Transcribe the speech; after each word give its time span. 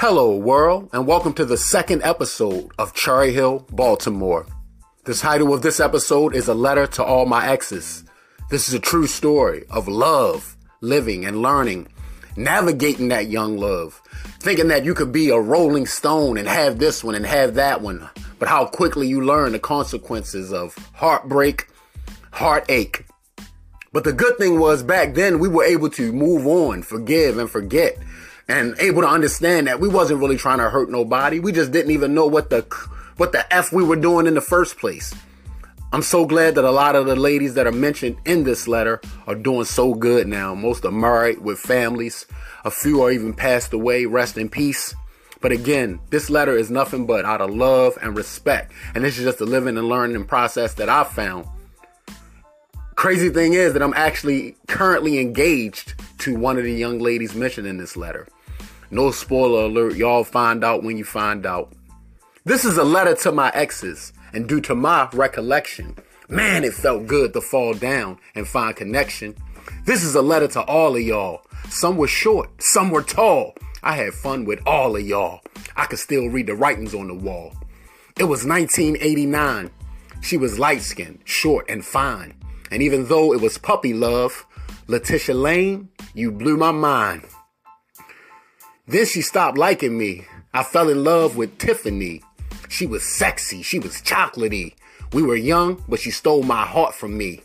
Hello, 0.00 0.34
world, 0.34 0.88
and 0.94 1.06
welcome 1.06 1.34
to 1.34 1.44
the 1.44 1.58
second 1.58 2.02
episode 2.04 2.70
of 2.78 2.94
Cherry 2.94 3.34
Hill, 3.34 3.66
Baltimore. 3.70 4.46
The 5.04 5.12
title 5.12 5.52
of 5.52 5.60
this 5.60 5.78
episode 5.78 6.34
is 6.34 6.48
A 6.48 6.54
Letter 6.54 6.86
to 6.86 7.04
All 7.04 7.26
My 7.26 7.46
Exes. 7.50 8.04
This 8.48 8.66
is 8.66 8.72
a 8.72 8.78
true 8.78 9.06
story 9.06 9.64
of 9.68 9.88
love, 9.88 10.56
living, 10.80 11.26
and 11.26 11.42
learning, 11.42 11.88
navigating 12.34 13.08
that 13.08 13.28
young 13.28 13.58
love, 13.58 14.00
thinking 14.38 14.68
that 14.68 14.86
you 14.86 14.94
could 14.94 15.12
be 15.12 15.28
a 15.28 15.38
rolling 15.38 15.84
stone 15.84 16.38
and 16.38 16.48
have 16.48 16.78
this 16.78 17.04
one 17.04 17.14
and 17.14 17.26
have 17.26 17.56
that 17.56 17.82
one, 17.82 18.08
but 18.38 18.48
how 18.48 18.64
quickly 18.64 19.06
you 19.06 19.20
learn 19.22 19.52
the 19.52 19.58
consequences 19.58 20.50
of 20.50 20.74
heartbreak, 20.94 21.68
heartache. 22.32 23.04
But 23.92 24.04
the 24.04 24.14
good 24.14 24.38
thing 24.38 24.58
was 24.58 24.82
back 24.82 25.12
then 25.12 25.38
we 25.40 25.48
were 25.48 25.64
able 25.64 25.90
to 25.90 26.10
move 26.10 26.46
on, 26.46 26.80
forgive, 26.80 27.36
and 27.36 27.50
forget 27.50 27.98
and 28.48 28.74
able 28.78 29.02
to 29.02 29.08
understand 29.08 29.66
that 29.66 29.80
we 29.80 29.88
wasn't 29.88 30.20
really 30.20 30.36
trying 30.36 30.58
to 30.58 30.70
hurt 30.70 30.90
nobody. 30.90 31.40
We 31.40 31.52
just 31.52 31.72
didn't 31.72 31.92
even 31.92 32.14
know 32.14 32.26
what 32.26 32.50
the 32.50 32.62
what 33.16 33.32
the 33.32 33.52
f 33.52 33.72
we 33.72 33.84
were 33.84 33.96
doing 33.96 34.26
in 34.26 34.34
the 34.34 34.40
first 34.40 34.78
place. 34.78 35.14
I'm 35.92 36.02
so 36.02 36.24
glad 36.24 36.54
that 36.54 36.64
a 36.64 36.70
lot 36.70 36.94
of 36.94 37.06
the 37.06 37.16
ladies 37.16 37.54
that 37.54 37.66
are 37.66 37.72
mentioned 37.72 38.16
in 38.24 38.44
this 38.44 38.68
letter 38.68 39.00
are 39.26 39.34
doing 39.34 39.64
so 39.64 39.92
good 39.92 40.28
now. 40.28 40.54
Most 40.54 40.84
are 40.84 40.92
married 40.92 41.40
with 41.40 41.58
families. 41.58 42.26
A 42.64 42.70
few 42.70 43.02
are 43.02 43.10
even 43.10 43.34
passed 43.34 43.72
away. 43.72 44.06
Rest 44.06 44.38
in 44.38 44.48
peace. 44.48 44.94
But 45.40 45.50
again, 45.50 45.98
this 46.10 46.30
letter 46.30 46.56
is 46.56 46.70
nothing 46.70 47.06
but 47.06 47.24
out 47.24 47.40
of 47.40 47.50
love 47.50 47.98
and 48.00 48.16
respect. 48.16 48.72
And 48.94 49.02
this 49.02 49.18
is 49.18 49.24
just 49.24 49.40
a 49.40 49.46
living 49.46 49.76
and 49.76 49.88
learning 49.88 50.24
process 50.26 50.74
that 50.74 50.88
I 50.88 51.02
found. 51.02 51.46
Crazy 52.94 53.30
thing 53.30 53.54
is 53.54 53.72
that 53.72 53.82
I'm 53.82 53.94
actually 53.94 54.56
currently 54.68 55.18
engaged 55.18 55.94
to 56.20 56.36
one 56.36 56.58
of 56.58 56.64
the 56.64 56.72
young 56.72 56.98
ladies 56.98 57.34
mentioned 57.34 57.66
in 57.66 57.78
this 57.78 57.96
letter. 57.96 58.28
No 58.90 59.10
spoiler 59.10 59.64
alert, 59.64 59.96
y'all 59.96 60.24
find 60.24 60.64
out 60.64 60.82
when 60.82 60.96
you 60.96 61.04
find 61.04 61.46
out. 61.46 61.72
This 62.44 62.64
is 62.64 62.76
a 62.76 62.84
letter 62.84 63.14
to 63.16 63.32
my 63.32 63.50
exes, 63.54 64.12
and 64.32 64.48
due 64.48 64.60
to 64.62 64.74
my 64.74 65.08
recollection, 65.12 65.96
man, 66.28 66.64
it 66.64 66.74
felt 66.74 67.06
good 67.06 67.32
to 67.32 67.40
fall 67.40 67.74
down 67.74 68.18
and 68.34 68.46
find 68.46 68.74
connection. 68.74 69.34
This 69.84 70.02
is 70.02 70.14
a 70.14 70.22
letter 70.22 70.48
to 70.48 70.62
all 70.62 70.96
of 70.96 71.02
y'all. 71.02 71.42
Some 71.68 71.96
were 71.96 72.08
short, 72.08 72.62
some 72.62 72.90
were 72.90 73.02
tall. 73.02 73.54
I 73.82 73.94
had 73.94 74.12
fun 74.12 74.44
with 74.44 74.60
all 74.66 74.96
of 74.96 75.06
y'all. 75.06 75.40
I 75.76 75.86
could 75.86 75.98
still 75.98 76.28
read 76.28 76.46
the 76.46 76.54
writings 76.54 76.94
on 76.94 77.08
the 77.08 77.14
wall. 77.14 77.54
It 78.18 78.24
was 78.24 78.44
1989. 78.44 79.70
She 80.20 80.36
was 80.36 80.58
light 80.58 80.82
skinned, 80.82 81.20
short, 81.24 81.64
and 81.70 81.84
fine. 81.84 82.34
And 82.70 82.82
even 82.82 83.06
though 83.06 83.32
it 83.32 83.40
was 83.40 83.56
puppy 83.56 83.94
love, 83.94 84.46
Letitia 84.90 85.36
Lane, 85.36 85.88
you 86.14 86.32
blew 86.32 86.56
my 86.56 86.72
mind. 86.72 87.22
Then 88.88 89.06
she 89.06 89.22
stopped 89.22 89.56
liking 89.56 89.96
me. 89.96 90.26
I 90.52 90.64
fell 90.64 90.88
in 90.88 91.04
love 91.04 91.36
with 91.36 91.58
Tiffany. 91.58 92.24
She 92.68 92.86
was 92.86 93.04
sexy. 93.04 93.62
She 93.62 93.78
was 93.78 94.02
chocolatey. 94.02 94.74
We 95.12 95.22
were 95.22 95.36
young, 95.36 95.80
but 95.88 96.00
she 96.00 96.10
stole 96.10 96.42
my 96.42 96.66
heart 96.66 96.92
from 96.92 97.16
me. 97.16 97.40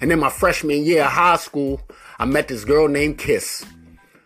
And 0.00 0.10
then 0.10 0.18
my 0.18 0.30
freshman 0.30 0.82
year 0.82 1.04
of 1.04 1.10
high 1.10 1.36
school, 1.36 1.82
I 2.18 2.24
met 2.24 2.48
this 2.48 2.64
girl 2.64 2.88
named 2.88 3.18
Kiss. 3.18 3.66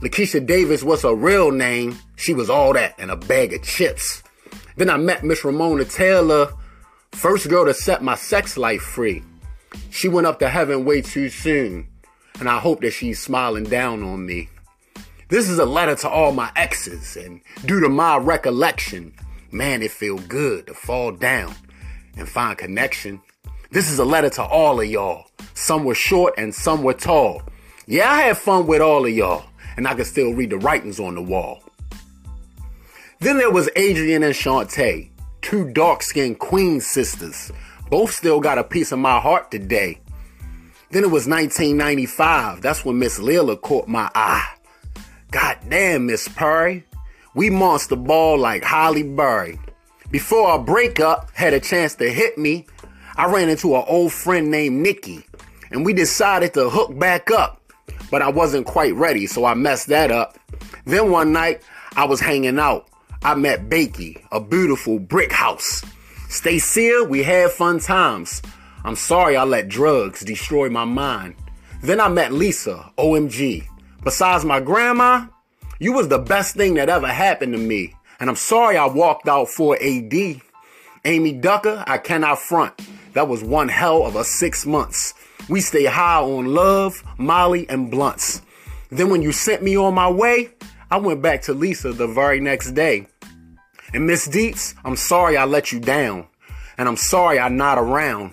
Lakeisha 0.00 0.46
Davis 0.46 0.82
was 0.82 1.02
her 1.02 1.14
real 1.14 1.50
name. 1.50 1.98
She 2.16 2.32
was 2.32 2.48
all 2.48 2.72
that 2.72 2.94
and 2.98 3.10
a 3.10 3.16
bag 3.16 3.52
of 3.52 3.64
chips. 3.64 4.22
Then 4.78 4.88
I 4.88 4.96
met 4.96 5.24
Miss 5.24 5.44
Ramona 5.44 5.84
Taylor, 5.84 6.54
first 7.12 7.50
girl 7.50 7.66
to 7.66 7.74
set 7.74 8.02
my 8.02 8.14
sex 8.14 8.56
life 8.56 8.80
free. 8.80 9.22
She 9.90 10.08
went 10.08 10.26
up 10.26 10.38
to 10.38 10.48
heaven 10.48 10.86
way 10.86 11.02
too 11.02 11.28
soon, 11.28 11.88
and 12.40 12.48
I 12.48 12.58
hope 12.58 12.80
that 12.82 12.92
she's 12.92 13.20
smiling 13.20 13.64
down 13.64 14.02
on 14.02 14.26
me. 14.26 14.48
This 15.28 15.48
is 15.48 15.58
a 15.58 15.64
letter 15.64 15.96
to 15.96 16.08
all 16.08 16.32
my 16.32 16.52
exes, 16.54 17.16
and 17.16 17.40
due 17.64 17.80
to 17.80 17.88
my 17.88 18.16
recollection, 18.16 19.12
man, 19.50 19.82
it 19.82 19.90
feel 19.90 20.18
good 20.18 20.68
to 20.68 20.74
fall 20.74 21.12
down 21.12 21.54
and 22.16 22.28
find 22.28 22.56
connection. 22.56 23.20
This 23.70 23.90
is 23.90 23.98
a 23.98 24.04
letter 24.04 24.30
to 24.30 24.44
all 24.44 24.80
of 24.80 24.86
y'all. 24.86 25.26
Some 25.54 25.84
were 25.84 25.94
short 25.94 26.34
and 26.38 26.54
some 26.54 26.82
were 26.82 26.94
tall. 26.94 27.42
Yeah, 27.86 28.10
I 28.10 28.22
had 28.22 28.38
fun 28.38 28.66
with 28.66 28.80
all 28.80 29.04
of 29.04 29.12
y'all, 29.12 29.44
and 29.76 29.88
I 29.88 29.94
can 29.94 30.04
still 30.04 30.32
read 30.32 30.50
the 30.50 30.58
writings 30.58 31.00
on 31.00 31.14
the 31.14 31.22
wall. 31.22 31.62
Then 33.18 33.38
there 33.38 33.50
was 33.50 33.70
Adrian 33.76 34.22
and 34.22 34.34
Shantae, 34.34 35.10
two 35.40 35.72
dark-skinned 35.72 36.38
queen 36.38 36.80
sisters. 36.80 37.50
Both 37.90 38.12
still 38.12 38.40
got 38.40 38.58
a 38.58 38.64
piece 38.64 38.92
of 38.92 38.98
my 38.98 39.18
heart 39.18 39.50
today. 39.50 40.00
Then 40.90 41.02
it 41.02 41.10
was 41.10 41.26
1995. 41.26 42.62
That's 42.62 42.84
when 42.84 42.98
Miss 42.98 43.18
Lila 43.18 43.56
caught 43.56 43.88
my 43.88 44.10
eye. 44.14 44.46
God 45.30 45.58
damn, 45.68 46.06
Miss 46.06 46.28
Perry. 46.28 46.84
We 47.34 47.50
monster 47.50 47.96
ball 47.96 48.38
like 48.38 48.64
Halle 48.64 49.02
Berry. 49.02 49.58
Before 50.10 50.48
our 50.48 50.58
breakup 50.58 51.30
had 51.32 51.52
a 51.52 51.60
chance 51.60 51.96
to 51.96 52.10
hit 52.10 52.38
me, 52.38 52.66
I 53.16 53.26
ran 53.26 53.48
into 53.48 53.74
an 53.74 53.84
old 53.88 54.12
friend 54.12 54.50
named 54.50 54.80
Nikki, 54.80 55.26
and 55.70 55.84
we 55.84 55.92
decided 55.92 56.54
to 56.54 56.70
hook 56.70 56.96
back 56.98 57.30
up. 57.30 57.60
But 58.10 58.22
I 58.22 58.28
wasn't 58.28 58.66
quite 58.66 58.94
ready, 58.94 59.26
so 59.26 59.44
I 59.44 59.54
messed 59.54 59.88
that 59.88 60.10
up. 60.10 60.38
Then 60.84 61.10
one 61.10 61.32
night, 61.32 61.62
I 61.96 62.04
was 62.04 62.20
hanging 62.20 62.58
out. 62.58 62.88
I 63.22 63.34
met 63.34 63.68
Bakey, 63.68 64.22
a 64.30 64.40
beautiful 64.40 64.98
brick 65.00 65.32
house. 65.32 65.82
Stacia, 66.28 67.04
we 67.08 67.22
had 67.22 67.50
fun 67.50 67.80
times. 67.80 68.42
I'm 68.86 68.94
sorry 68.94 69.36
I 69.36 69.42
let 69.42 69.68
drugs 69.68 70.20
destroy 70.20 70.70
my 70.70 70.84
mind. 70.84 71.34
Then 71.82 72.00
I 72.00 72.06
met 72.06 72.32
Lisa, 72.32 72.92
OMG. 72.96 73.66
Besides 74.04 74.44
my 74.44 74.60
grandma, 74.60 75.26
you 75.80 75.92
was 75.92 76.06
the 76.06 76.20
best 76.20 76.54
thing 76.54 76.74
that 76.74 76.88
ever 76.88 77.08
happened 77.08 77.52
to 77.54 77.58
me. 77.58 77.96
And 78.20 78.30
I'm 78.30 78.36
sorry 78.36 78.76
I 78.76 78.86
walked 78.86 79.26
out 79.26 79.48
for 79.48 79.76
AD. 79.82 80.40
Amy 81.04 81.32
Ducker, 81.32 81.82
I 81.84 81.98
cannot 81.98 82.38
front. 82.38 82.80
That 83.14 83.26
was 83.26 83.42
one 83.42 83.68
hell 83.68 84.06
of 84.06 84.14
a 84.14 84.22
six 84.22 84.64
months. 84.64 85.14
We 85.48 85.62
stay 85.62 85.86
high 85.86 86.20
on 86.20 86.54
love, 86.54 87.02
Molly, 87.18 87.68
and 87.68 87.90
blunts. 87.90 88.40
Then 88.90 89.10
when 89.10 89.20
you 89.20 89.32
sent 89.32 89.64
me 89.64 89.76
on 89.76 89.94
my 89.94 90.08
way, 90.08 90.50
I 90.92 90.98
went 90.98 91.22
back 91.22 91.42
to 91.42 91.54
Lisa 91.54 91.92
the 91.92 92.06
very 92.06 92.38
next 92.38 92.70
day. 92.70 93.08
And 93.92 94.06
Miss 94.06 94.28
Dietz, 94.28 94.76
I'm 94.84 94.94
sorry 94.94 95.36
I 95.36 95.44
let 95.44 95.72
you 95.72 95.80
down. 95.80 96.28
And 96.78 96.88
I'm 96.88 96.96
sorry 96.96 97.40
I'm 97.40 97.56
not 97.56 97.78
around. 97.78 98.32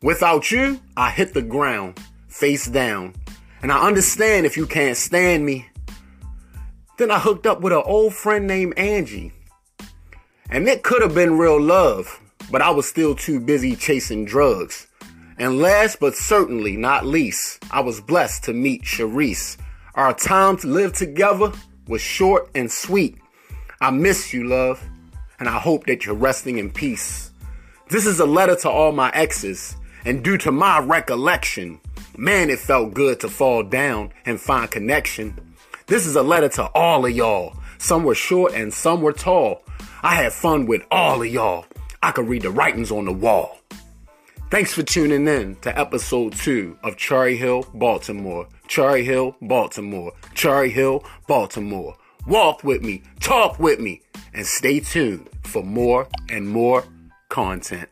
Without 0.00 0.52
you, 0.52 0.80
I 0.96 1.10
hit 1.10 1.34
the 1.34 1.42
ground, 1.42 1.98
face 2.28 2.66
down. 2.66 3.14
And 3.62 3.72
I 3.72 3.84
understand 3.84 4.46
if 4.46 4.56
you 4.56 4.66
can't 4.66 4.96
stand 4.96 5.44
me. 5.44 5.66
Then 6.98 7.10
I 7.10 7.18
hooked 7.18 7.46
up 7.46 7.60
with 7.60 7.72
an 7.72 7.82
old 7.84 8.14
friend 8.14 8.46
named 8.46 8.78
Angie. 8.78 9.32
And 10.50 10.68
it 10.68 10.84
could 10.84 11.02
have 11.02 11.14
been 11.14 11.36
real 11.36 11.60
love, 11.60 12.20
but 12.50 12.62
I 12.62 12.70
was 12.70 12.88
still 12.88 13.16
too 13.16 13.40
busy 13.40 13.74
chasing 13.74 14.24
drugs. 14.24 14.86
And 15.36 15.58
last 15.58 15.98
but 15.98 16.14
certainly 16.14 16.76
not 16.76 17.04
least, 17.04 17.64
I 17.72 17.80
was 17.80 18.00
blessed 18.00 18.44
to 18.44 18.52
meet 18.52 18.82
Sharice. 18.82 19.56
Our 19.94 20.14
time 20.14 20.56
to 20.58 20.68
live 20.68 20.92
together 20.92 21.52
was 21.88 22.00
short 22.00 22.50
and 22.54 22.70
sweet. 22.70 23.18
I 23.80 23.90
miss 23.90 24.32
you, 24.32 24.46
love, 24.46 24.80
and 25.40 25.48
I 25.48 25.58
hope 25.58 25.86
that 25.86 26.06
you're 26.06 26.14
resting 26.14 26.58
in 26.58 26.70
peace. 26.70 27.32
This 27.88 28.06
is 28.06 28.20
a 28.20 28.26
letter 28.26 28.54
to 28.56 28.70
all 28.70 28.92
my 28.92 29.10
exes, 29.10 29.76
and 30.08 30.24
due 30.24 30.38
to 30.38 30.50
my 30.50 30.80
recollection, 30.80 31.80
Man, 32.20 32.50
it 32.50 32.58
felt 32.58 32.94
good 32.94 33.20
to 33.20 33.28
fall 33.28 33.62
down 33.62 34.12
and 34.26 34.40
find 34.40 34.68
connection. 34.68 35.38
This 35.86 36.04
is 36.04 36.16
a 36.16 36.22
letter 36.22 36.48
to 36.48 36.64
all 36.74 37.06
of 37.06 37.12
y'all. 37.12 37.54
Some 37.78 38.02
were 38.02 38.16
short 38.16 38.54
and 38.54 38.74
some 38.74 39.02
were 39.02 39.12
tall. 39.12 39.62
I 40.02 40.16
had 40.16 40.32
fun 40.32 40.66
with 40.66 40.82
all 40.90 41.22
of 41.22 41.28
y'all. 41.28 41.64
I 42.02 42.10
could 42.10 42.26
read 42.26 42.42
the 42.42 42.50
writings 42.50 42.90
on 42.90 43.04
the 43.04 43.12
wall. 43.12 43.58
Thanks 44.50 44.74
for 44.74 44.82
tuning 44.82 45.28
in 45.28 45.54
to 45.60 45.78
episode 45.78 46.32
two 46.32 46.76
of 46.82 46.96
Cherry 46.96 47.36
Hill, 47.36 47.64
Baltimore. 47.72 48.48
Cherry 48.66 49.04
Hill, 49.04 49.36
Baltimore. 49.40 50.12
Cherry 50.34 50.70
Hill, 50.70 51.04
Baltimore. 51.28 51.96
Walk 52.26 52.64
with 52.64 52.82
me, 52.82 53.04
talk 53.20 53.60
with 53.60 53.78
me, 53.78 54.02
and 54.34 54.44
stay 54.44 54.80
tuned 54.80 55.30
for 55.44 55.62
more 55.62 56.08
and 56.28 56.48
more 56.48 56.82
content. 57.28 57.88